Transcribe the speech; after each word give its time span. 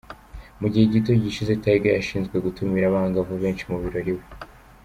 Mu 0.59 0.67
gihe 0.71 0.85
gito 0.93 1.11
gishize, 1.23 1.51
Tyga 1.63 1.89
yashinjwe 1.97 2.35
gutumira 2.45 2.85
abangavu 2.87 3.33
benshi 3.43 3.63
mu 3.71 3.77
birori 3.81 4.11
iwe. 4.13 4.23